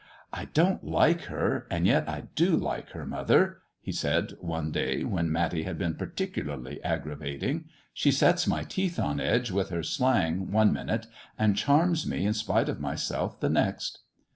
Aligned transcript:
"I 0.33 0.45
don't 0.45 0.83
like 0.83 1.25
her, 1.25 1.67
and 1.69 1.85
yet 1.85 2.09
I 2.09 2.23
do 2.33 2.57
like 2.57 2.89
her, 2.93 3.05
mother," 3.05 3.59
he 3.79 3.91
said, 3.91 4.33
one 4.39 4.71
day 4.71 5.03
when 5.03 5.31
Matty 5.31 5.61
had 5.61 5.77
been 5.77 5.93
particularly 5.93 6.83
aggravating, 6.83 7.65
"She 7.93 8.09
sets 8.09 8.47
my 8.47 8.63
teeth 8.63 8.97
on 8.97 9.19
edge 9.19 9.51
with 9.51 9.69
her 9.69 9.83
slang 9.83 10.49
one 10.51 10.73
minute, 10.73 11.05
and 11.37 11.55
charms 11.55 12.07
me 12.07 12.25
in 12.25 12.33
spite 12.33 12.67
of 12.67 12.79
myself 12.81 13.39
the 13.39 13.49
next." 13.51 13.99